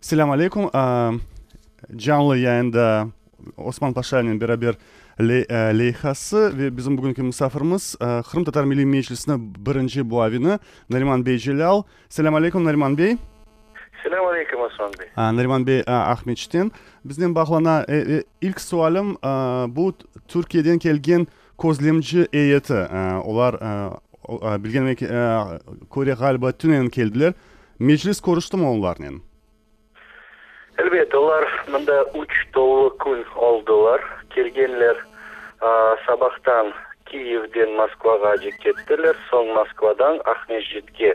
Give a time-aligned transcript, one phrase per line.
[0.00, 0.70] Селям алейкум.
[1.92, 3.12] Жанлы я енді
[3.56, 4.76] Осман пашанин берабер
[5.18, 7.92] э, лейхасы біздің бүгінгі мұсафырымыз
[8.28, 10.58] қырым татар милли мешілісінің бірінші буавины
[10.92, 13.16] нариман бей желял сәлем алейкум нариман бей
[14.04, 16.68] сәлем алейкум осман бей нариман бей ахметштен
[17.02, 19.94] бізден бақылана ilk э, sualim э, бұл
[20.30, 21.26] түркиядан келген
[21.58, 22.80] көзлемші еті
[23.24, 23.58] олар
[24.28, 24.94] білгеніме
[25.88, 27.34] көре ғалба түнен келділер
[27.78, 29.24] мешіліс көрішті олар олармен
[30.80, 34.00] Әлбетте, олар мында 3 толы күн алдылар.
[34.34, 34.96] Келгенлер
[36.06, 36.70] сабақтан
[37.10, 38.30] Киевден Москваға
[38.62, 41.12] кеттілер соң Москвадан Ахмежитке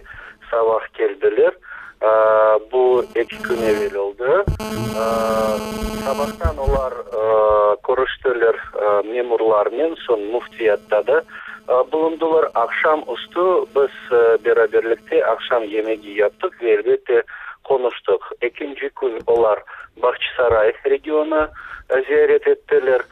[0.52, 1.56] сабақ келділер.
[2.72, 4.14] бұл екі күн әвел
[6.04, 6.94] сабақтан олар
[7.88, 8.60] көріштілер
[9.10, 11.20] мемурлармен, соң муфтиятта да
[11.94, 12.52] бұлымдылар.
[12.68, 13.94] Ақшам ұсты біз
[14.44, 14.68] бера
[15.34, 16.54] ақшам емеге яптық.
[16.62, 17.24] Әлбетте,
[17.68, 19.64] коныштық экинчи күн олар
[20.04, 21.42] бакчы сарай регионы
[22.08, 23.06] зиярет еттилер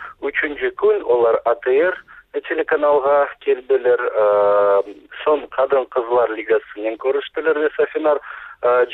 [0.83, 1.97] күн олар атр
[2.49, 4.05] телеканалга келдилер
[5.23, 8.21] соң кадын кызлар лигасы менен көрүштүлөр сафинар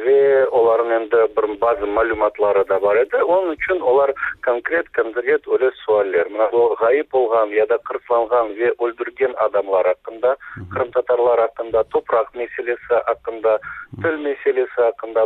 [0.04, 5.70] ве алардын энди бир база маалыматлары да бар эди он үчүн олар конкрет конкрет эле
[5.84, 10.36] суаллер мына гайып болгон яда да кырсалган ве өлтүрген адамдар акында
[10.74, 13.58] кырым татарлар акында топурак маселеси акында
[14.02, 15.24] тил маселеси акында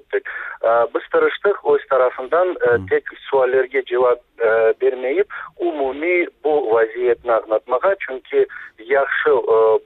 [0.00, 0.26] эттик
[0.62, 4.18] э, биз тырыштык өз тарафынан э, тек суаллерге жооп
[4.80, 8.46] бермейип умумий бул вазиятны агнатмага Э, э, да чүнки
[8.78, 9.32] яхшы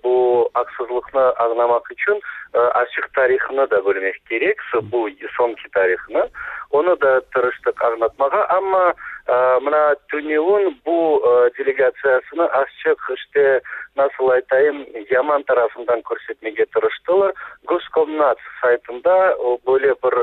[0.03, 2.21] бул аксызлыкны аңдамак үчүн
[2.81, 6.31] ачык да билмек керек бул сомки тарыхын
[6.71, 8.85] ону да тырыштык аңдатмага амма
[9.27, 9.83] э, мына
[10.15, 11.21] түнеун бул
[11.59, 13.47] делегациясыны ачык иште
[13.97, 14.81] насыл айтайын
[15.15, 17.33] яман тарафынан көрсөтмөгө тырыштылар
[17.73, 19.19] госкомнадз сайтында
[19.71, 20.15] böyle бир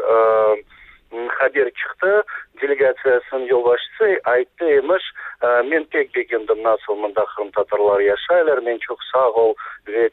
[1.38, 2.14] хабер шықты
[2.62, 5.04] делегациясының башчысы айтты имиш
[5.48, 10.08] «Ә, мен тек дегенде мына мында қырым татарлар яшайлар мен чок сау ол ве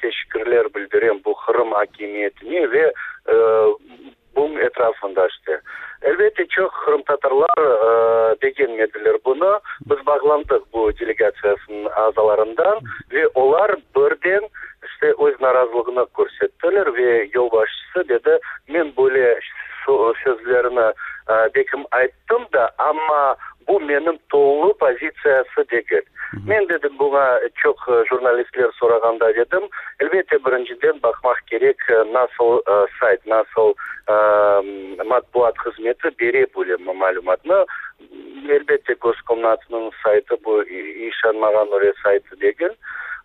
[0.68, 3.36] бу білдірем бұл қырым акимиетіне ве ә,
[4.36, 5.60] бұның этрафында іште
[6.10, 9.52] әлбетте чок қырым татарлар деген ә, меділер бұны
[9.88, 14.48] біз бағландық бұл делегациясының азаларындан ве олар бірден
[15.24, 17.28] өз наразылығына көрсеттілер ве
[18.10, 18.38] деді
[18.68, 19.38] мен более
[19.88, 23.22] Э, сөзлеріні э, бекім айттым да амма
[23.68, 26.04] бұл менің толы позициясы деген
[26.50, 27.24] мен дедім бұға
[27.62, 29.64] чок э, журналистлер сұрағанда дедім
[30.04, 31.80] әлбетте біріншіден бақмақ керек
[32.12, 32.60] насыл
[33.00, 33.72] сайт насыл
[35.08, 37.62] матбуат қызметі бере білемін мәліматны
[38.58, 40.60] әлбетте госкомнатның сайты бұл
[42.04, 42.76] сайты деген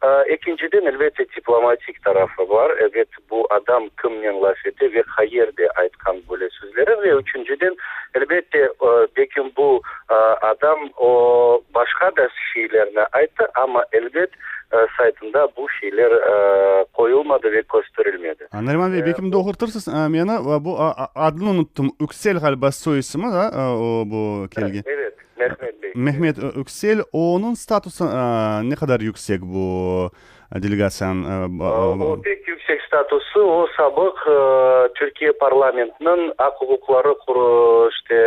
[0.03, 2.71] Ee, İkinciden elbette diplomatik tarafı var.
[2.79, 7.75] Evet bu adam kimle laf etti ve hayır de aytkan böyle sözleri ve üçüncüden
[8.15, 8.69] elbette
[9.17, 10.13] dekin e, bu e,
[10.45, 11.09] adam o
[11.75, 14.29] başka da şeylerini ayttı ama elbet
[14.73, 16.11] e, saytında bu şeyler
[16.93, 18.47] koyulmadı ve gösterilmedi.
[18.53, 19.87] Narimon Bey, bekim doğurtursunuz.
[19.87, 20.77] Mena bu
[21.15, 21.91] adını unuttum.
[22.01, 23.51] Üksel galiba soy ismi da
[24.05, 24.81] bu kelgi.
[24.85, 25.13] Evet.
[25.95, 28.23] Mehmet Öksel, onun statusu ə,
[28.67, 29.63] nə qədər yüksək bu
[30.53, 32.41] Э, делегацияның э, э, ол бек
[32.87, 34.21] статусы о сабық
[34.97, 37.11] түркия парламентінің ақ құқықлары
[37.91, 38.17] işte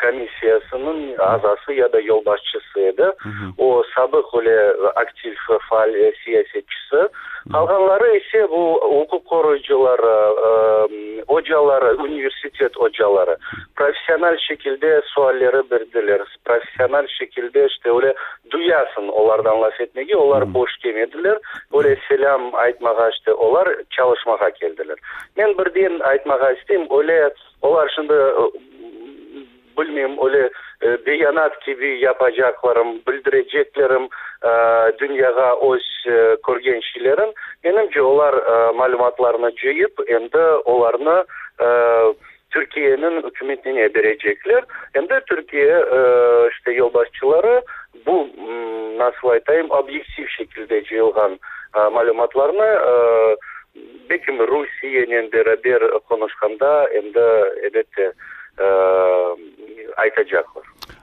[0.00, 3.08] комиссиясының азасы я яда жолбасшысы еді
[3.58, 4.56] о сабық өле
[4.96, 5.36] актив
[5.68, 7.06] фааль саясатшысы
[7.54, 13.36] қалғанлары есе бұл құқық қорғаушылары ожалары университет ожалары
[13.74, 17.94] профессиональ шекілде суаллері берділер профессиональ шекілде işte
[18.50, 21.40] дуясын олардан лас етмеге олар бош кемеділер келдилер
[21.70, 24.96] бул селам айтмагачты олар чалышмага келдилер
[25.36, 27.30] мен бирден айтмага истейм оле
[27.62, 28.32] олар шунда
[29.76, 30.50] билмейм оле
[31.04, 34.08] бейанат киби япажакларым билдирежектерим
[35.00, 35.84] дүнияга өз
[36.44, 37.32] көргөншилерин
[37.64, 38.34] менимче олар
[38.74, 41.22] маалыматларына жыйып энди оларны
[42.54, 45.80] түркиянын өкмөтүнө бережеклер энди түркия
[46.52, 47.56] иште yol башчылары
[48.06, 48.18] bu
[49.02, 53.34] nasıl айтайын объектив шекілде жиылған ә, мәліматларны ә,
[54.10, 57.24] бер конушканда енді
[57.66, 58.12] әлбетте
[59.96, 60.22] айта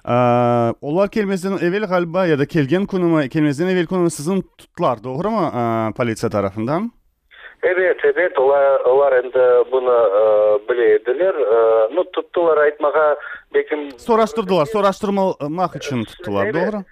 [0.08, 0.12] Ee,
[0.82, 4.44] onlar kelimesinden evvel galiba ya da kelgen konumu kelimesinden evvel sizin
[7.64, 8.34] evet evet
[8.86, 10.24] олар, енді бұны ә,
[10.70, 11.60] біледілер ә,
[11.96, 13.06] ну тұттылар айтмаға
[13.54, 16.84] бекім сораштырдылар сораштырмақ үшін тұттылар ә,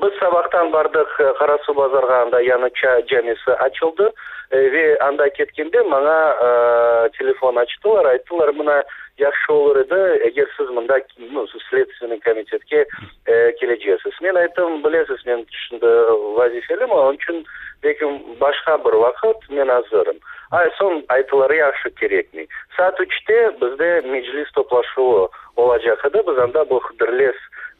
[0.00, 1.10] біз э, сабақтан бардық
[1.40, 8.06] қарасу э, базарға анда яныча жамесі ачылды э, ве анда кеткенде маңа ә, телефон ачтылар
[8.14, 8.76] айттылар мына
[9.18, 12.86] жақсы болар еді егер сіз мында ну следственный комитетке
[13.26, 17.42] ә, жесіз мен айттым білесіз мен вази вазифелім оның үшін
[17.82, 20.22] лекин башқа бір уақыт мен азырым
[20.54, 21.50] а соң айтылар
[22.76, 26.78] саат үште бізде меджлис топлашуы болажак еді біз анда бұл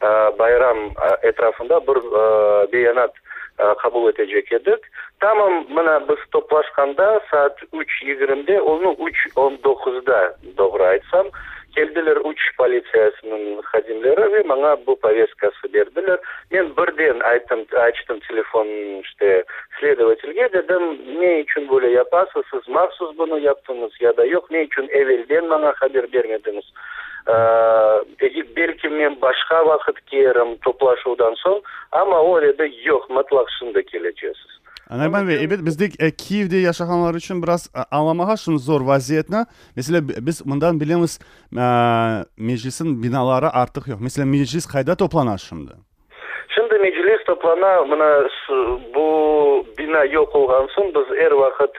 [0.01, 3.11] Э, байрам э, этрасында бир э, бейанат
[3.83, 4.79] кабыл этежек эдик
[5.19, 10.19] тамам мына біз топлашканда саат үч жыйырмде ну үч он тогузда
[10.55, 11.27] туура айтсам
[11.75, 16.21] келдилер үч полициянын хадимдери мага бұл повесткасы берділер
[16.55, 18.71] мен бірден айттым ачтым телефон
[19.11, 19.43] ште
[19.81, 20.87] следовательге дедим
[21.19, 25.73] не үшін бұлай япасыз сиз максус буну яптыңыз я да жоқ не үшін эвелден мага
[25.83, 26.71] хабер бермедіңіз
[27.27, 31.59] эдик мен басқа вақыт керім топлашуудан соң
[31.91, 34.37] амма ол жерде жок мытлак чынында келечебиз
[34.89, 39.45] анарбан бей эбит биздик э, киевде жашаганлар үшін біраз аз э, аңламага зор вазиетне
[39.75, 41.19] мисалы биз мындан билебиз
[41.53, 45.75] э, меджлистин биналары артык жок мисалы меджлис кайда топланат шунда
[46.55, 48.27] Шынды меджлис топлана мына
[48.93, 51.75] бул бина жок болгон соң биз эр убакыт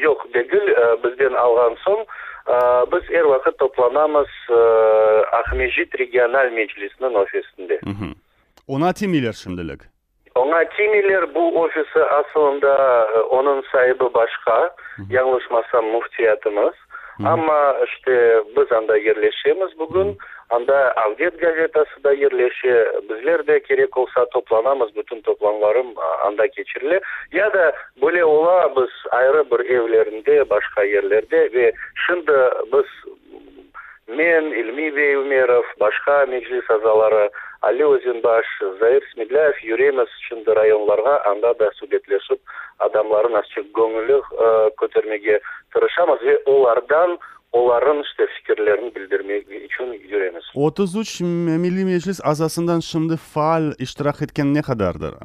[0.00, 0.64] жок дегил
[1.02, 2.06] бизден алган соң
[2.48, 2.58] ә,
[2.92, 8.14] біз әр уақыт топланамыз ә, э, ахмежит регионал меджлисінің офисінде мхм
[8.66, 9.34] она тимилер
[10.38, 12.74] Оңа тимейлер бұл офисі асылында
[13.10, 14.58] э, оның сайыбы башқа,
[15.10, 16.76] яңылышмасам муфтиятымыз.
[17.26, 20.14] Амма іште біз анда ерлешеміз бүгін
[20.50, 25.92] анда Аудет газетасы да ерлеше біздер де керек болса топланамыз бүтін топланларым
[26.24, 27.00] анда да
[27.32, 28.24] яда бөле
[28.76, 31.72] біз айры бір эвлеринде башка ерлерде
[32.06, 32.38] шынды
[32.72, 32.86] біз
[34.06, 37.30] мен илми бейумеров башка межлис азалары
[37.60, 38.46] али озинбаш
[38.80, 42.40] заир смедляев юремес шынды районларга анда да сүйлөшүп
[42.78, 45.40] адамларын ачык көңүлү э, көтермеге
[45.72, 47.18] тырышабыз ве олардан
[47.56, 51.98] оларын ішті фикірлерін білдірмек үшін үйреніз отыз үч милли
[52.32, 55.16] азасындан шымды фааль еткен не қадардыр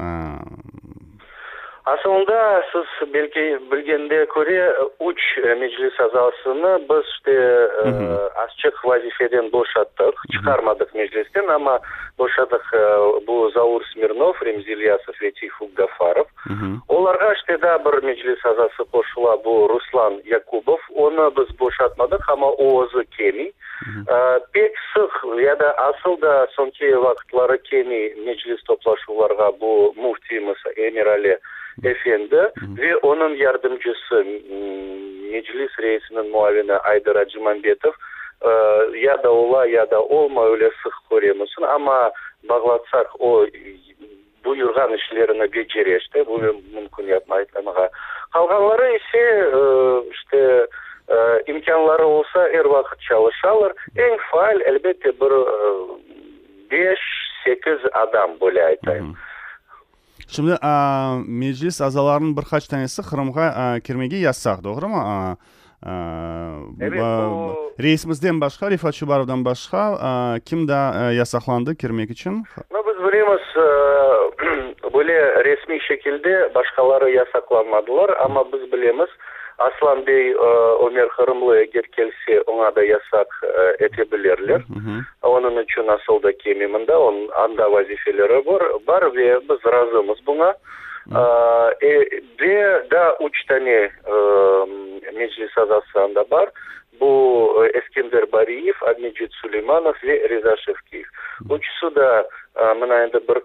[1.92, 2.38] асылында
[2.72, 3.42] сіз белке,
[3.72, 4.60] білгенде көре
[5.08, 5.24] үш
[5.62, 7.36] мәжіліс азасыны біз де
[7.84, 11.76] ә, вазифеден бошаттық шығармадық мәжілістен ама
[12.20, 12.70] бошадық
[13.28, 15.16] бұл заур смирнов ремзи ильясов
[15.76, 16.28] гафаров
[16.88, 23.04] оларға іште да бір мәжіліс азасы қосыла бұл руслан якубов оны біз бошатмадық ама оозы
[23.18, 23.52] кеми
[24.56, 29.92] пек сық яда асыл да соңғы вақытлары кеми мәжіліс топлашуларға бұл
[30.24, 31.40] эмирали
[31.84, 32.52] efendi Hı.
[32.78, 34.16] ve onun yardımcısı
[35.32, 37.92] meclis reisinin muavini Aydır Acımanbetov
[38.98, 42.12] ya da ola ya da olma öyle sık koruyamasın ama
[42.50, 43.46] bağlatsak o
[44.46, 46.42] buyurgan işlerini бекерешті бұл
[46.76, 47.86] mümkün yapmaytlamığa
[48.34, 49.24] қалғанлары ise
[50.12, 50.68] işte
[51.52, 55.32] imkanları olsa her vakit çalışalır en faal elbette bir
[57.46, 59.16] 5-8 adam böyle айтайын
[60.28, 64.98] Şimdi a, meclis azalarının birkaç tanesi Kırım'a kirmegi yazsak doğru mu?
[64.98, 65.36] A,
[65.86, 65.96] ə,
[66.82, 67.56] evet, o...
[67.84, 72.44] Reisimizden başka, Rifat Şubarov'dan başka a, kim de ə, yasaklandı kirmek için?
[72.72, 73.42] No, biz bilemiz
[74.94, 79.10] böyle resmi şekilde başkaları yasaklanmadılar ama biz bilemiz.
[79.58, 80.36] Аслан бей э,
[80.86, 84.64] омер хырымлы эгер келсе оңа да ясак э, эте билерлер
[85.22, 86.32] онун үчүн асыл да
[86.70, 90.56] мында он анда вазифелери бар бар ве биз ыраазыбыз буга
[92.40, 94.66] бе да үч тане э,
[95.14, 95.56] меджлис
[95.96, 96.52] анда бар
[97.00, 101.08] бул эскендер бариев адмиджит сулейманов ве риза шевкиев
[101.50, 102.26] үчүсү да
[102.74, 103.42] мына енді бир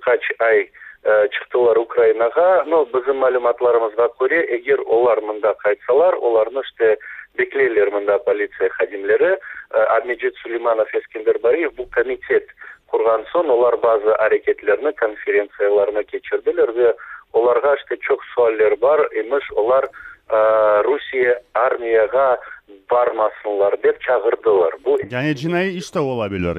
[0.48, 0.70] ай
[1.06, 6.96] Э, чыктылар Украинаға ну биздин маалыматларыбызга көрө эгер олар мында кайтсалар оларны иште
[7.40, 9.38] беклейлер мында полиция хадимлери э,
[9.98, 12.48] амижит сулейманов эскендер бариев бул комитет
[12.90, 16.92] курган соң олар базы аракеттерини конференцияларына кечирдилер же
[17.32, 22.40] оларға иште чок суаллер бар имиш олар э, русия армияға
[22.92, 26.56] бармасынлар деп чакырдылар бул жаңы жыйнайы иш да боло билер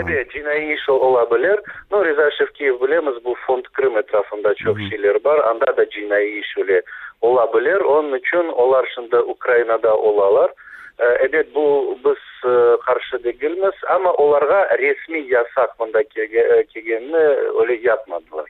[0.00, 5.40] эбе жыйнайы иш боло Но ну рязашевки білеміз, бұл фонд крым этрафында чөп кишилер бар
[5.50, 6.82] анда да жыйнайы иш эле
[7.20, 10.50] боло билер онун үчүн алар шында украинада болалар
[11.26, 12.20] эбет бул биз
[12.86, 18.46] каршы э, дегилмиз ама аларга расмий ясак мындай келгенине э, эле жатмадылар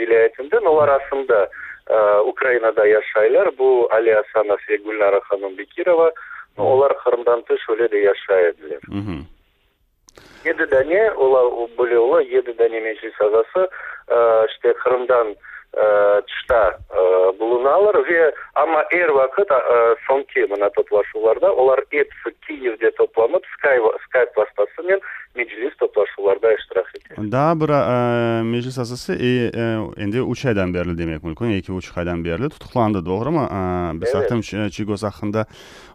[0.71, 1.47] олар асында
[1.87, 5.21] э, украинада яшайлар бұл али асанов и гүлнара
[6.57, 8.79] олар алар тыш эле да жашайт эле
[10.43, 13.67] эди дане дәне, беле ула эди дане меджлис азасы
[14.07, 14.45] э,
[15.73, 16.59] тышта
[17.39, 18.27] бұлыналар ве
[18.61, 19.49] ама эр вакыт
[20.05, 24.99] соңке мына топлашуларда олар эпсы киевде топланып скайп баспасы мен
[25.35, 31.23] межилис топлашуларда иштирак этет да бир э, межилис асасы э, энди үч айдан берли демек
[31.25, 35.47] мүмкүн эки үч айдан берли туткуланды тогуруму э, биз актым чигос акында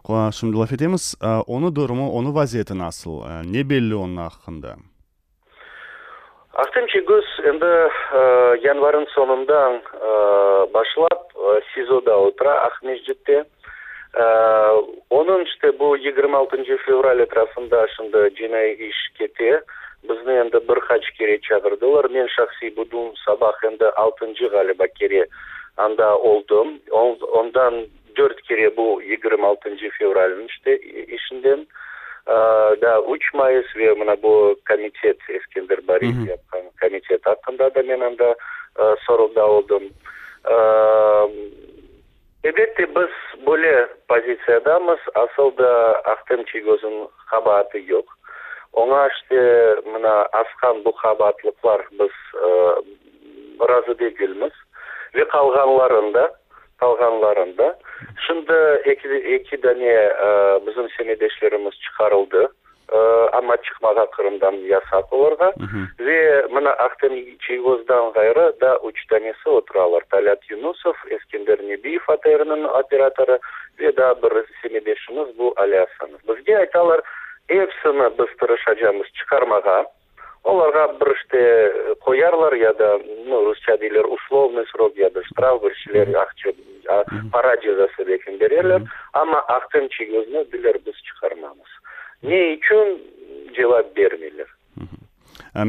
[0.05, 4.75] шумдулап этебиз оны дурму оны вазияты насыл не белли онун акында
[6.57, 7.89] Ақтым чегіз әнді ә,
[8.21, 13.43] э, январын сонымдан э, башылап ә, отыра Ақмешджетте.
[14.17, 14.25] Ә,
[15.13, 19.59] оның үште бұл 26 февраль әтрасында ашынды жинай іш кете.
[20.09, 22.09] Бізді әнді бір хач кере чағырдылар.
[22.09, 25.27] Мен шақси бұдым сабақ әнді 6-ші ғалиба кере
[25.77, 26.79] анда олдым.
[26.89, 27.85] Ондан
[28.17, 31.67] 4 кере бұл 26 февральын үште ішінден
[32.81, 33.65] да үчм айс
[33.97, 36.39] мына бул комитет эскендер борисов
[36.75, 38.35] комитет атында да мен анда
[39.05, 39.89] сорунду алдым
[42.43, 43.09] элбетте біз
[43.47, 43.73] бөле
[44.07, 45.71] позициядамыз асылда
[46.13, 48.05] актем чегөзүн кабааты жок
[48.83, 49.41] оңаште
[49.87, 52.83] мына аскан бул кабаатлыклар біз ыыы ә,
[53.65, 54.53] ыразы дегилмиз
[55.13, 56.27] ве калганларында
[56.77, 57.73] калганларында
[58.27, 58.55] Шынды
[58.87, 62.43] екі дәне tane e, bizim ама çıkarıldı.
[62.91, 62.97] E,
[63.39, 64.05] ama чыкмага
[65.99, 66.17] ве
[66.53, 67.13] мына актын
[67.45, 68.13] чийгоздан
[68.59, 73.39] да үч танеси талят юнусов эскендер небиев атайрынын операторы
[73.77, 77.03] ве да бір семедешибиз бул алиасанов Бізге айталар
[77.47, 79.81] эпсини біз тырышажабыз оларға
[80.43, 82.73] аларга бир яда коярлар я
[83.25, 85.61] ну русча дейлер условный срок я да штраф
[87.31, 88.07] пародия жасап
[88.39, 88.81] берерлер
[89.13, 91.77] амма актын чегибизди билер биз чыгармабыз
[92.23, 92.95] эмне үчүн
[93.57, 94.49] жылап бермейлер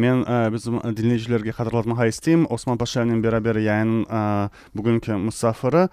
[0.05, 5.89] мен биздин тинлечилерге кадрлатмака истейм Осман пашаевдин бера бер яйынын бүгүнкү мусафыры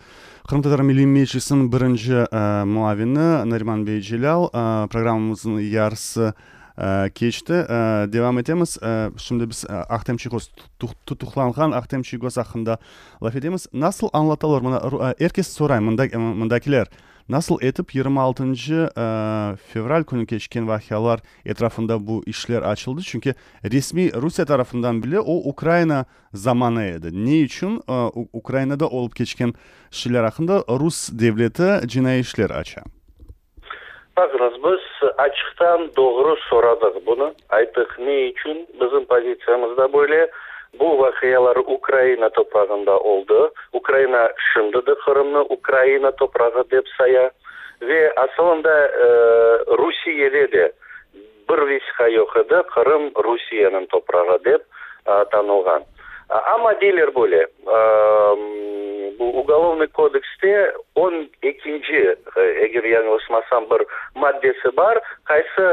[0.47, 2.23] кырым татар милли мечисинин биринчи
[2.65, 6.33] муавини нариман бейжилял программабыздын ярсы
[6.79, 12.77] Э, кечті э, девам етеміз э, шымды біз ақтем чигос тұтықланған ақтем ақында
[13.19, 14.77] лаф етеміз насыл аңлаталар мына
[15.17, 16.91] еркес эрке сұрайм мындакилер
[17.27, 18.91] насыл етіп 26 алтыншы
[19.73, 26.05] февраль күні кешкен вахиялар этрафында бұл ішлер ачылды чүнки ресми русия тарафынан біле о украина
[26.31, 29.55] заманы еді не үчүн украинада олып кечкен
[29.89, 32.85] шилер ақында рус девлеті жинай ішлер ача
[34.17, 34.85] Бағыңыз, біз
[35.23, 37.27] ашықтан доғры сорадық бұны.
[37.57, 40.23] Айтық не үшін біздің позициямызда бөле.
[40.79, 43.37] Бұл вақиялар Украина топырағында олды.
[43.79, 47.27] Украина шындыды Қырымны Украина топырағы деп сая.
[47.79, 50.65] Ве асылында ә, Русияде де
[51.49, 52.09] бір весқа
[52.73, 54.65] Қырым Русияның топырағы деп
[55.05, 55.23] ә,
[56.29, 57.47] Ама дилер боле.
[59.19, 65.65] уголовный кодексте он экинджи, э, эгер я не маддесі бар кайсы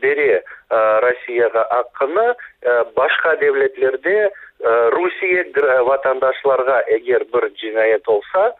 [0.00, 5.44] бере россияга аккана, э, башка девлетлерде э, русия
[5.82, 8.54] ватандашларга эгер бір джинает олса,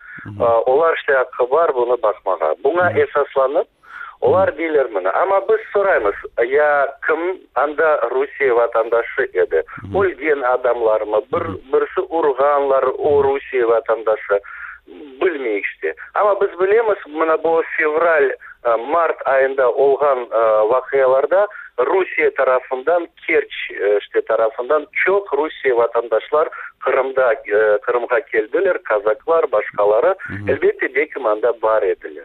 [0.66, 3.66] олар акы бар бұны басмага Буна эсасланып,
[4.20, 5.10] олар дейлер мұны.
[5.14, 6.16] ама біз сұраймыз
[6.48, 14.40] я кім анда русия ватандашы еді өлген адамдар ма бір бірсі ұрғанлар о русия ватандашы
[15.20, 18.32] білмейік іште ама біз білеміз мына бұл февраль
[18.86, 21.46] март айында олған ә,
[21.84, 23.52] русия тарапынан керч
[24.00, 26.48] іште тарапынан чок русия ватандашлар
[26.88, 27.28] қырымда
[27.84, 30.16] қырымға келділер казаклар башқалары
[30.48, 32.24] әлбетте бекім анда бар еділер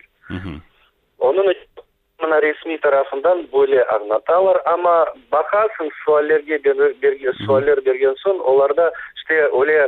[1.29, 1.49] Оның
[2.21, 4.93] мына ресми тарафындан бөле ағнаталар ама
[5.35, 9.81] бақасын суалерге суалер берген соң оларда үште өле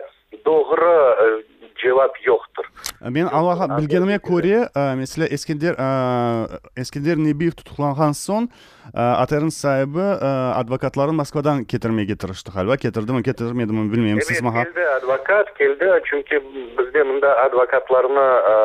[0.45, 1.43] доғры
[1.81, 2.65] жевап жоқтыр
[3.11, 10.01] мен аллаға білгеніме көре ә, мәселе ескендер ә, ескендер небиев тұтқыланған соң ә, атардың сайыбы
[10.01, 15.51] ә, адвокатларын москвадан кетірмеге тырышты әлба кетірді ме кетірмеді ме білмеймін сіз маған келді адвокат
[15.57, 16.39] келді чүнки
[16.77, 18.55] бізде мында адвокатларны ә,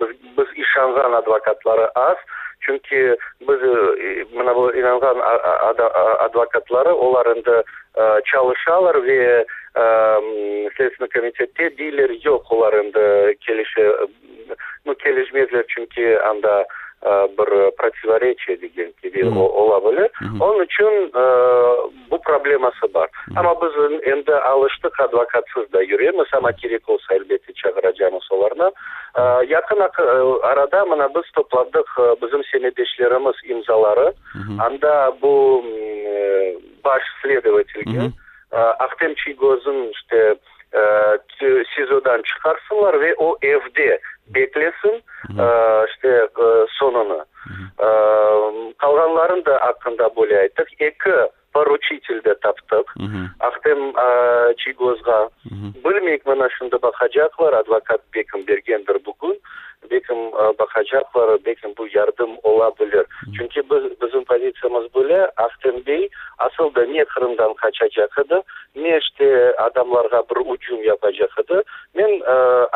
[0.00, 2.22] біз, біз ишанған адвокатлары аз
[2.64, 3.16] чүнки
[3.50, 3.66] біз
[4.38, 5.20] мына бұл инанған
[6.30, 7.60] адвокатлары олар енді
[7.98, 9.26] ә, чалышалар ве
[10.76, 13.90] следственный комитетте дилер жоқ олар енді келіше
[14.86, 16.64] ну келішмедлер чүнки анда
[17.02, 18.56] э, бір противоречие
[19.02, 21.26] деген ола біле он үшін э,
[22.08, 23.74] бұл проблемасы бар ама біз
[24.14, 31.08] енді алыштық адвокатсыз да жүреміз ама керек болса әлбетте чакырачамыз оларны э, якын арада мына
[31.10, 34.12] біз топладық біздің сенедешлеріміз имзалары
[34.60, 35.64] анда бұл
[36.86, 38.12] баш следовательге
[38.54, 40.18] Э, чигозын işte
[40.72, 41.18] э,
[41.76, 43.98] сизодан чыгарсынлар ve о evde
[44.36, 44.96] beklesin
[45.44, 46.28] э, işte
[46.78, 47.20] sonunu
[48.82, 51.16] калганларын да ақында бөле айттык екі
[51.54, 52.92] поручитель де таптык
[53.38, 53.80] актем
[54.56, 55.30] чигозга
[55.84, 59.36] билмейк мына ушунда бакажаковлар адвокат беком бергендер бүгүн
[59.88, 60.18] беком
[60.58, 63.06] бакажаковлар беком бул ярдым ола билер
[63.38, 66.10] чүнки биз биздин позициябыз беле актембей
[66.48, 68.42] асылда не кырымдан кача жакыды
[68.86, 68.98] не
[69.68, 71.12] адамларга бир учум япа
[71.98, 72.10] мен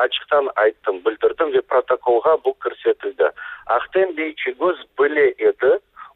[0.07, 3.33] ачыктан айттым билдирдим же протоколго бул көрсөтүлдү
[3.81, 5.73] актембей чигоз биле эди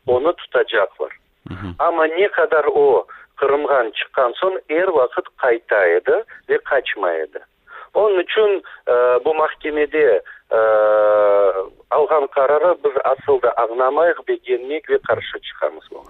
[0.07, 0.33] оны
[1.79, 3.05] Ама не қадар о
[3.43, 6.19] Қырымған шыққан соң әр вақыт қайтайды
[6.49, 7.41] де қачмайды.
[7.99, 10.61] Оның үшін бұ э, бұл мақкемеде э,
[11.97, 16.07] алған қарары біз асылды ағнамайық бегенмекве қарсы қаршы оған бұл.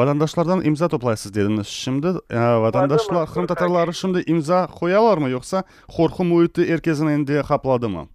[0.00, 5.66] Ватандашлардан имза топлайсыз дедіңіз шымды ә, э, ватандашлар қырым татарлары шымды имза қоялар ма жоқса
[5.98, 8.08] қорқы мұхиты еркезін енді қаплады ма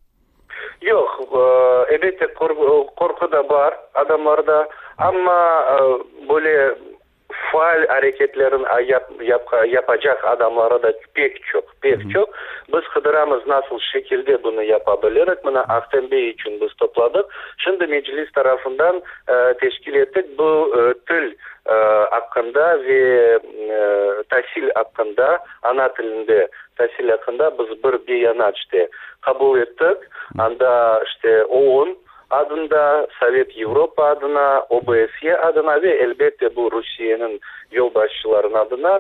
[2.00, 4.66] әлбетте қорқу да бар адамдарда
[4.98, 6.76] амма более
[7.52, 8.64] фал әрекетлерін
[9.22, 12.28] япа жақ адамлары да пек жоқ пек жоқ
[12.74, 17.30] біз қыдырамыз насыл шекелде бұны япа білерік мына ақтөбе үшін біз топладық
[17.66, 19.36] шынды меджилис тарапынан ә,
[19.96, 21.32] еттік бұл тіл
[21.70, 23.04] аққында ве
[24.74, 25.38] тәсіл
[25.70, 26.40] ана тілінде
[26.80, 28.82] тәсіл атқанда біз бір бейана іште
[29.28, 30.04] қабыл еттік
[30.44, 30.74] анда
[31.06, 31.96] іште оон
[32.40, 32.84] адында
[33.20, 34.44] совет европа адына
[34.80, 37.34] обсе адына ве әлбетте бұл русияның
[37.72, 38.94] елбасшыларының адына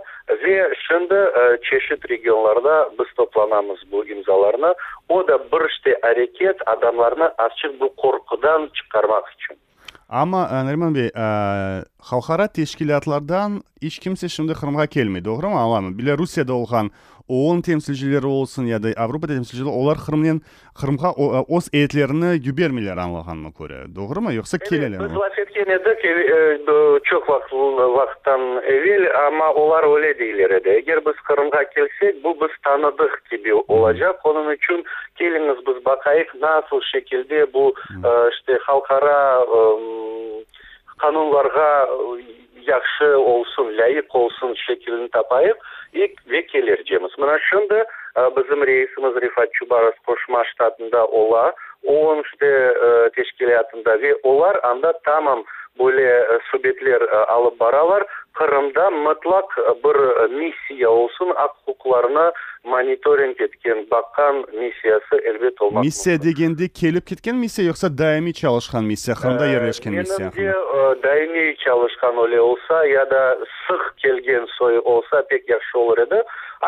[0.45, 4.73] ве шынды ә, э, чешет регионларда біз топланамыз бұл имзаларны
[5.09, 9.61] о да бір іште әрекет адамларны ашық бұл қорқыдан шығармақ үшін
[10.11, 15.91] Ама Нариман бей халыкара тәшкилатлардан эч кимсе ишимди кырымга келмейт туугуруму аламын.
[15.93, 16.89] эми белоруссияда болгон
[17.29, 20.41] оон темсилчилери болсун жада европа темсилчилери олар кырымден
[20.73, 28.41] кырымга оз этилеrini губерниялер аңлаганына көрө тогуруму жокса келелерби биз лaf эткен эдик чок вакыттан
[28.77, 34.25] эвил ама олар эле дейлер эди эгер биз кырымга келсек бул биз таныдык киби болажак
[34.25, 34.83] онун үчүн
[35.21, 37.75] келиңиз биз бакайык насыл шекилде бул
[38.33, 39.45] иште халкара
[40.97, 41.69] канунларга
[42.67, 45.61] жақсы олсын лайық олсын шекілін тапайық
[45.93, 47.83] и ве келер жеміз мына шынды
[48.35, 51.51] біздің рейсіміз рифат чубаров кошма штатында ола
[51.87, 52.51] оонсте
[53.15, 55.45] тешкеле атында ве олар анда тамам
[55.77, 58.05] более субетлер алып баралар
[58.39, 62.31] кырымда мытлак э, бир э, миссия болсун ак укукларына
[62.73, 69.15] мониторинг еткен баккан миссиясы элбетте болмак миссия дегенде келип кеткен миссия жокса дайыми чалышкан миссия
[69.19, 70.47] кырымда ирлешкен э, миссия менимче
[71.05, 73.21] дайыми чалышкан эле я яда
[73.65, 76.19] сық келген сой болса пек жакшы болор эди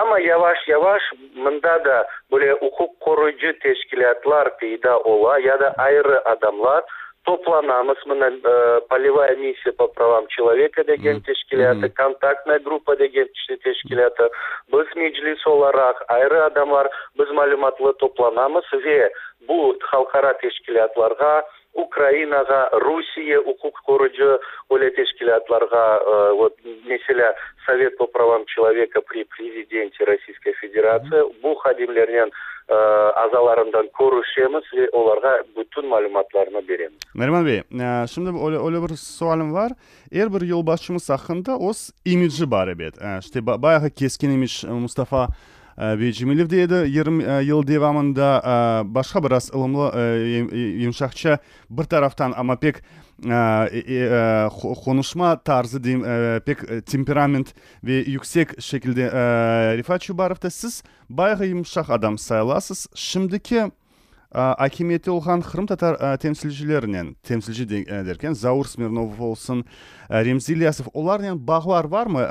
[0.03, 1.03] ама яваш яваш
[1.47, 1.97] мында да
[2.29, 6.83] буле укук коройчу тешкилатлар пайда я яда айры адамлар
[7.23, 13.27] то планамас, э, полевая миссия по правам человека деген тешкилята, контактная группа деген
[13.63, 14.29] тешкилята,
[14.71, 19.11] біз меджлис оларақ, айры адамлар біз мәліматлы топланамыз ве
[19.47, 26.55] бұл халқара тешкилатларға Украинага, Русия укук корыжы оле тешкилатларға, э, вот
[26.85, 27.33] mesela
[27.65, 32.31] Совет по правам человека при президенте Российской Федерации, бұл хадимлернен
[32.71, 33.87] ә, э, азаларындан
[34.95, 39.75] оларға бүтін мәліматтарын береміз нариман бей ә, э, шынды бар
[40.09, 45.27] әр бір елбасшымыз ақында осы имиджі бар еді ә, э, баяғы кескен имидж мұстафа
[45.77, 48.43] бежимилев э, деді ерім ел э, девамында э,
[48.91, 49.95] башқа біраз ұлымлы ә,
[51.69, 52.83] бір тарафтан амапек
[53.21, 55.79] қонышма тарзы
[56.45, 57.53] пек темперамент
[57.83, 59.11] ве юксек шекілде ә,
[59.77, 60.01] рифат
[60.51, 63.71] сіз байғы емшақ адам сайласыз шымдыке
[64.31, 69.65] ә, олған болған қырым татар ә, темсілшілерінен темсілші заур смирнов болсын
[70.09, 70.55] ә, ремзи
[70.93, 72.21] олардан бағлар бар ма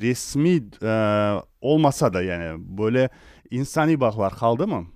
[0.00, 0.60] ресми
[1.62, 3.10] олмаса да яғни бөле
[3.50, 4.86] инсани бағлар қалды ма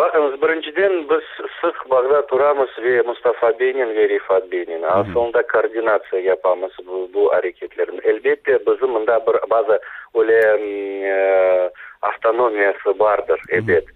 [0.00, 1.24] бағыңыз біріншіден біз
[1.60, 5.04] сық бағда тұрамыз ве мұстафа бенин ве рифат бенин ал
[5.52, 9.78] координация жапамыз бұл, бұл әлбетте біздің мында бір база
[10.14, 11.70] өле э,
[12.00, 13.86] автономиясы бардыр әбет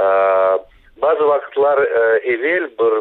[0.00, 0.58] ә,
[0.96, 1.80] базы вақытлар
[2.24, 2.96] әвел э, бір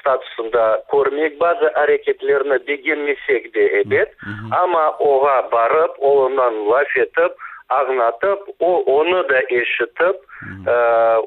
[0.00, 4.10] статусында көрмек базы әрекетлеріні дегенмесек де ебет
[4.62, 7.32] ама оға барып олынан лаф етіп
[7.78, 10.16] ағнатып о, оны да ешітіп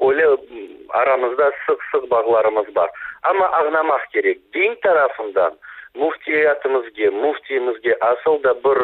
[0.08, 0.26] ойле
[1.02, 2.88] арамызда сық сық бағларымыз бар
[3.32, 5.52] ама ағнамақ керек дин тарафындан
[5.98, 8.78] муфтиятымызге муфтиімізге асыл да бір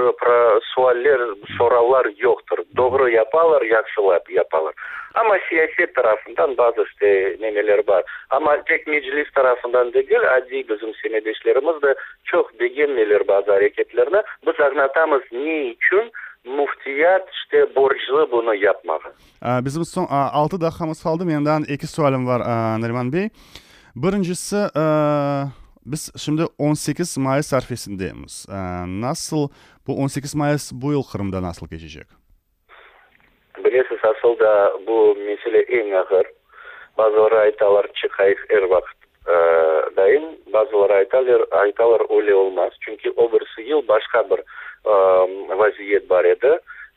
[0.72, 1.22] суалер
[1.56, 4.74] сұраулар жоқтыр добрый япалар жақсылап япалар
[5.14, 11.78] ама сиясет тарапынан базы істе немелер бар ама тек меджлис тарапынан дегіл әдейі біздің семейдешілеріміз
[11.84, 11.94] де
[12.32, 16.10] чоқ деген нелер базы біз ағнатамыз, не үшін
[16.46, 19.14] іште борчлы бұны япмаған
[19.62, 22.42] біздің Bizim алты 6 қалды менің Menden екі сұралым бар
[23.96, 24.60] біріншісі
[25.86, 28.44] Біз шымды 18 Mayıs arifesindemiz.
[29.02, 29.50] Насыл,
[29.86, 32.06] bu 18 Mayıs bu қырымда насыл nasıl geçecek?
[33.64, 34.96] Bilesiz бұл bu
[35.78, 36.24] ең en
[36.98, 38.64] Базылар айталар чықайық әр
[39.98, 44.40] дайын базылар айталар айталар оле о бір обырсы ел бір бир
[45.60, 46.54] вазиет бар еді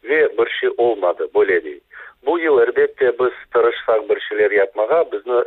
[0.08, 1.82] ве бірші олмады бөледей
[2.25, 5.41] бұл ел әлбетте біз тұрышсақ біршілер ятмаға бізді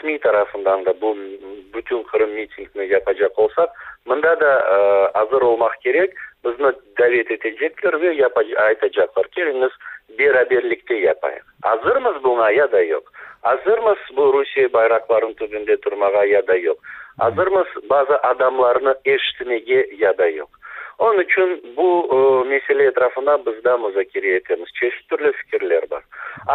[0.00, 1.16] ресми тарапынан да бұл
[1.74, 3.70] бүтін қырым митингіні yapacak болсақ
[4.08, 4.52] мында да
[5.20, 8.10] азыр болмақ керек бізді давет етечектер ве
[8.66, 9.70] айтачаклар келіңіз
[10.20, 13.04] бераберлікте yapayық азырмыз бұңа я да жоқ
[13.52, 16.78] азырмыз бұл русия байракларының түбінде тұрмаға я да жоқ
[17.28, 20.48] азырмыз база адамларыны ештімеге я да жоқ
[21.10, 22.16] он үшін бұл ә,
[22.54, 26.04] мәселе этрafына біз да музакире етеміз чеші түрлі пікірлер бар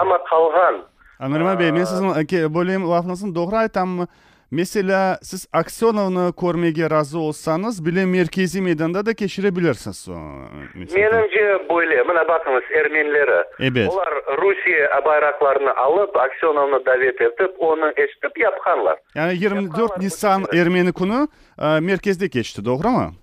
[0.02, 0.84] ама қалған
[1.20, 4.08] а нұриман бе мен сіздің әке бөлем лафыңызды доғыра айтамын
[4.56, 12.24] мәселе сіз аксеновны көрмеге разы болсаңыз білем меркези мейданда да кешіре білерсіз меніңше бөле мына
[12.30, 19.98] бақыңыз әрменлері олар русия байрақларын алып аксеновны давет етіп оны ішітіп япқанлар яғни жиырма төрт
[20.04, 23.14] нисан әрмені күні ә, меркезде кешті доғыра ма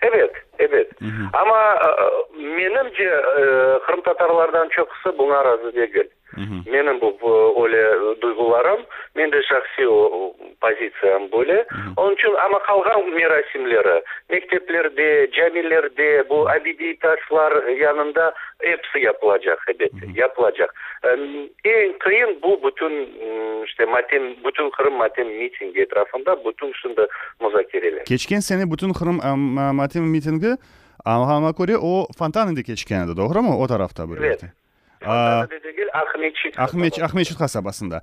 [0.00, 0.88] Ебет, ебет.
[1.32, 1.76] ама
[2.38, 3.08] меніңше
[3.84, 7.26] қырым э, татарлардан чоқысы бұңа разы деген менің бұл э,
[7.60, 7.80] ойле
[8.22, 8.84] дұйғыларым
[9.18, 9.86] менде жақсы
[10.62, 11.62] позициям бөле
[11.98, 13.96] оның үшін ама қалған мерасимлері
[14.30, 18.30] мектептерде жәмилерде бұл обедитасылар янында
[18.62, 20.74] эпсы япылажак эбет япылажак
[21.64, 22.96] Ең кыйын бұл бүтүн
[23.66, 27.08] иште матем бүтүн кырым матем митинги бүтін бүтүн ушунда
[27.40, 28.94] музакерелер кечкен сени бүтүн
[29.74, 30.54] матем митинги
[31.04, 34.36] ага көре о фонтанынде кечкен эди тогуруму о тарафта бир
[35.02, 38.00] ахмет ахмет чуткасы абасында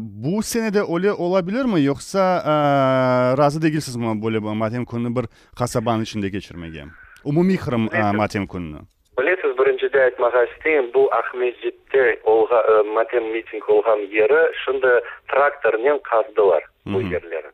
[0.00, 6.86] бул сенеде эле боло билерми жокса ыраазы дегилсиз более матем күнү бир касабанын ичинде кечирмеге
[7.24, 8.84] умумий кырым матем күнүнө
[9.18, 12.62] билесиз биринчиде айтмага истейм бул ахметжитте олга
[12.94, 17.52] матем митинг болгон жери шундай трактор менен каздылар бул жерлерин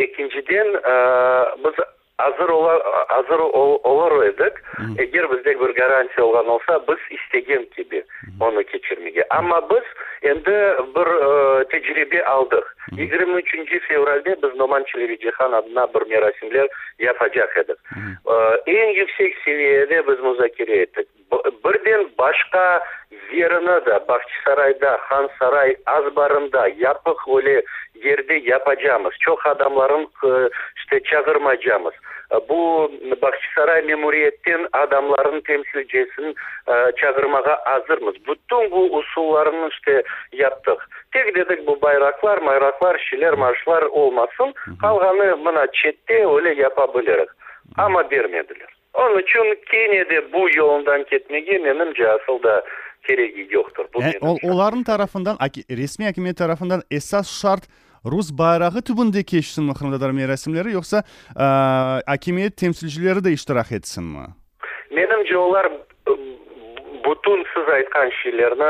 [0.00, 0.72] экинчиден
[1.66, 1.74] биз
[2.26, 2.82] азыр олар
[3.16, 4.58] азыр олар едік
[5.02, 8.02] егер бізде бір гарантия болған болса біз істеген кебе
[8.48, 9.82] оны кешірмеге Ама біз
[10.32, 10.56] енді
[10.96, 11.32] бір ә,
[11.74, 14.84] тәжірибе алдық 23 февральде біз номан
[15.38, 17.78] хан адына бір мерасимлер яфачак едік
[18.76, 21.06] ең yüksek сеиеде біз мұзакире еттік
[21.64, 22.66] бірден башқа
[23.30, 27.62] жеріні да бахчисарайда хан сарай азбарында япық өле
[28.02, 32.00] жерде япачамыз чоқ адамларын ә,
[32.48, 32.84] Бұл
[33.22, 36.32] бақшысарай мемориеттен адамларын темсилчисин
[37.00, 39.98] чагырмага азырмыз бүтүн бул усулларын иште
[40.40, 40.80] яптык
[41.12, 46.88] тек дедік, бул байраклар майраклар шилер маршлар болмасын қалғаны мына четте эле япа
[47.86, 48.70] ама бермеділер.
[48.94, 52.62] Оны үчүн кенеде бул жолундан кетмеге менин жасылда да
[53.06, 55.36] кереги жоктур бул олардын тарапынан
[55.68, 57.68] ресмий акимият тарапынан эсас шарт
[58.04, 61.02] рус байрагы түбүндө кечсинби кырмдатар мерасимдери де
[62.06, 65.68] акимият темсилчилери ме иштирок олар менимче алар
[67.72, 68.66] айтқан шейлеріні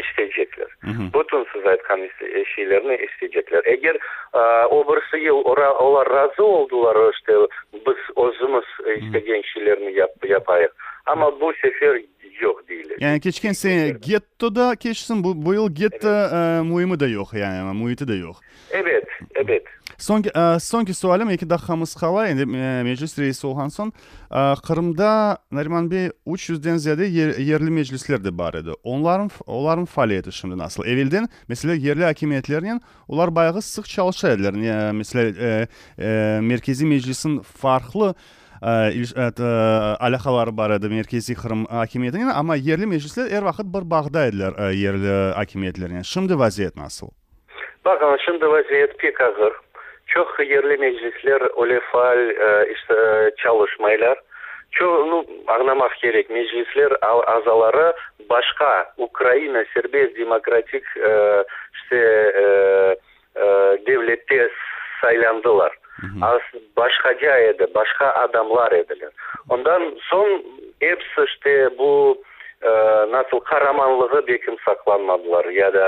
[0.00, 2.00] иштечектер айтқан айткан
[2.42, 3.98] ишилерни иштечектер егер
[4.70, 7.34] обырсыги олар разы олдылар, иште
[7.88, 8.66] біз өзүбүз
[8.98, 9.92] иштеген ишилерни
[10.32, 10.72] япайык
[11.06, 12.02] Ama bu sefer
[12.42, 12.84] yok değil.
[13.00, 13.94] Yani hiç kimse
[14.42, 16.32] da keşsin bu, bu yıl getto evet.
[16.32, 18.36] e, muhimi de yok yani muhiti de yok.
[18.70, 19.62] Evet, evet.
[19.98, 23.88] Son, e, sonki sualim iki dakikamız kala endi e, meclis reisi olgan son.
[23.88, 23.90] E,
[24.66, 28.70] Kırımda Nariman Bey 300'den ziyade yer, yerli meclisler de bar edi.
[28.84, 30.84] Onların onların faaliyeti şimdi nasıl?
[30.86, 34.54] Evilden, mesela yerli hakimiyetlerinin onlar bayağı sık çalışırlar.
[34.54, 35.66] Yani mesela e,
[35.98, 38.14] e, merkezi meclisin farklı
[38.64, 38.88] Э,
[39.28, 39.44] это э,
[40.04, 44.18] Аля Хавар бар еді Меркези Қырым әкеметінен, ама ерлі межілісілер әр э, вақыт бір бағда
[44.30, 46.00] әділер ерлі әкеметлерінен.
[46.04, 47.10] Шымды вазиет насыл?
[47.84, 49.52] Баған, шымды вазиет пек ағыр.
[50.08, 52.16] Чоқ ерлі межілісілер өле фал
[53.44, 54.16] чалышмайлар.
[54.72, 55.20] Чоқ, ну,
[55.52, 57.90] ағнамақ керек, межілісілер азалары
[58.32, 61.44] башқа Украина, Сербез, демократик, ә,
[65.04, 65.76] ә,
[66.78, 70.36] boshqajoy edi boshqa odamlar edilar undan so'ng
[70.90, 71.92] epsishdi bu
[72.62, 72.72] ә,
[73.10, 75.86] насыл қараманлығы бекім сақланмадылар я да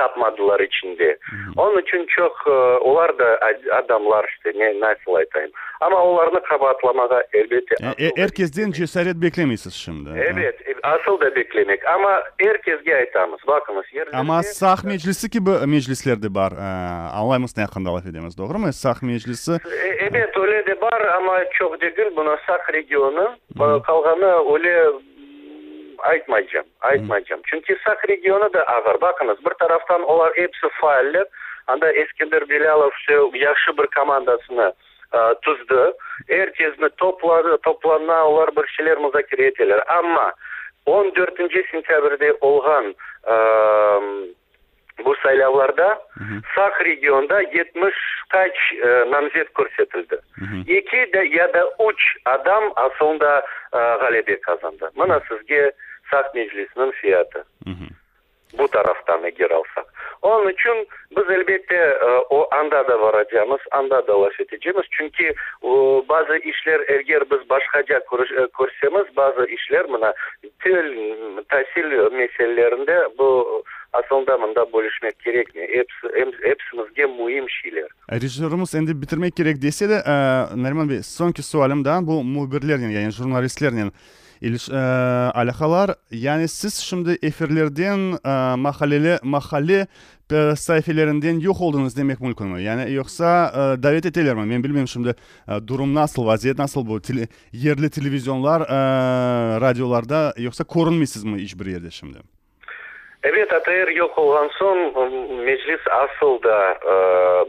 [0.00, 1.14] тапмадылар ішінде
[1.56, 3.30] он үшін чок олар да
[3.78, 7.78] адамлар не насыл айтайын ама оларны қабатламаға әлбетте
[8.24, 15.30] эркезден жесарет беклемейсиз шынды эбет асыл да беклемек ама эркезге айтамыз бакыңыз ама сах межлиси
[15.30, 19.60] кибі межлистер де бар ә, онлайнмыз аяқындалап едеміз тоғры ма сах межлисі
[20.02, 25.08] эбет оле де бар ама чок деген мына сах регионы қалғаны оле өле
[26.08, 31.26] айтмайжам айтмайжам чүнки сак региону да агыр бакыңыз бир тараптан алар эпси файллер
[31.66, 34.70] анда эскендер белялов жакшы бир командасыны
[35.44, 35.94] түздү
[37.04, 40.32] топлады топлана алар бир кишилер музакире этелер амма
[40.86, 42.94] он төртүнчү сентябрде болгон
[45.04, 45.90] бул сайлоолордо
[46.54, 47.96] сак региондо жетимиш
[48.30, 48.54] кач
[49.12, 50.18] намзет көрсөтүлдү
[50.78, 51.04] эки
[51.36, 55.72] я да үч адам асылда галебе казанды мына сизге
[56.10, 57.44] сақ мәжілісінің сияты
[58.58, 59.86] бұл тараптан игералсақ
[60.26, 60.80] он үшін
[61.16, 61.78] біз әлбетте
[62.34, 65.30] о анда да баражамыз анда да лашет етеміз чүнки
[66.10, 70.10] базы ишлер эгер биз башка жак көрсөмүз базы ишлер мына
[70.64, 70.90] тил
[71.54, 73.62] таасил маселелеринде бул
[74.02, 81.06] асылда мында бөлүшмөк керек эпсимизге муим шийлер режиссерimiz энди битирмек керек десе да нариман бей
[81.06, 83.94] соңки суалым да бул мубирлерден яғни журналисттерден
[84.48, 85.90] Илш, ә, э, аляхалар,
[86.24, 89.80] яғни сіз шымды эфирлерден ә, махалеле, махале
[90.30, 92.62] э, сайфелерінден юк олдыңыз демек мүмкін ме?
[92.64, 94.46] Яғни, йоқса ә, дәвет етелер ме?
[94.48, 95.12] Мен білмеймін шымды
[95.44, 97.02] ә, дұрым насыл, вазиет насыл бұл
[97.52, 102.24] ерлі телевизионлар, ә, радиоларда, йоқса көрінмейсіз ме ешбір ерде шымды?
[103.20, 104.86] Әбет, АТР йоқ олған соң,
[105.44, 106.98] мәжліс асылда ә,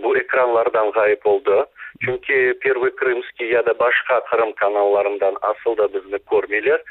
[0.03, 1.63] бұл экранлардан ғайып олды
[1.99, 6.83] чүнки первый крымский да башка кырым каналдарынан асылда бизди көрмөйлөр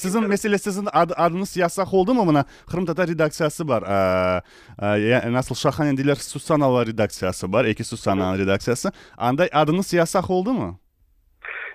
[0.00, 4.40] сиздин мисели сиздин адыңыз ясак болдуму мына кырым татар редакциясы бар э,
[4.78, 10.76] э, насыл шаханин дейлер сусанала редакциясы бар екі сусананын редакциясы андай адыңыз ясак болдуму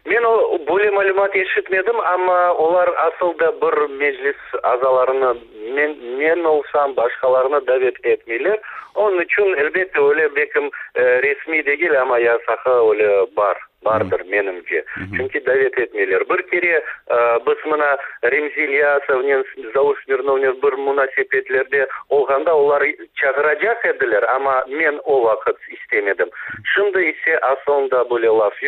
[0.09, 5.29] мен ол бөле мәлімат ешітмедім ама олар асылда бір мәжіліс азаларына
[5.77, 8.57] мен, мен олсам башқаларына дәвет етмейлер
[9.05, 12.75] он үшін әлбетте өле бекім э, ресми дегел ама ясақы
[13.39, 14.83] бар бардыр менімше
[15.15, 16.77] чүнки дәвет етмейлер бір кере
[17.11, 17.89] ә, біз мына
[18.23, 19.41] ремзи ильясовнен
[19.73, 22.85] заур смирновнен бір мұнасипетлерде олғанда олар
[23.19, 26.31] чағырачак әділер, ама мен ол вақыт істемедім
[26.75, 28.63] шынды ісе асоңда бұл лаф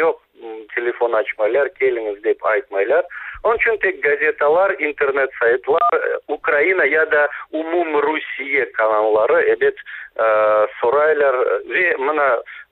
[0.76, 3.06] телефон ачмайлар келіңіз деп айтмайлар
[3.50, 7.22] он үчүн тек газеталар интернет сайтлар э, украина яда
[7.60, 11.40] умум русия каналлары эбет э, сорайлар
[11.74, 12.28] ве мына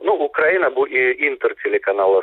[0.09, 2.21] ну украина бұл э, интер телеканалы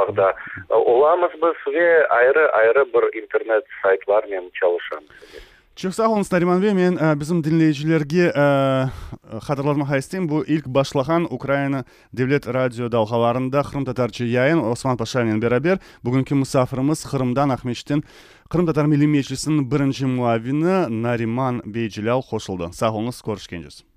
[0.00, 0.30] бағда
[0.70, 1.88] багда біз, ве
[2.20, 5.46] айры айры бир интернет сайтлар менен чалышабыз
[5.76, 10.40] чоң сау болыңыз нариман бей мен ә, біздің тыңдайчылерге ә, э, э, хатırlatмаха истейм бу
[10.40, 10.64] илк
[11.30, 15.40] украина девлет радио далгаларында кырым татарча яйын осман паша берабер.
[15.40, 18.02] берабер бүгүнкү мусафирибиз кырымдан ахмечтин
[18.48, 23.95] кырым татар милли мечилисинин биринчи Нариман нариман бейжилял кошулду сак болуңуз көрүшкөнчүбүз